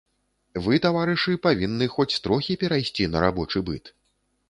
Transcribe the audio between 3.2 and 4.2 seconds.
рабочы быт.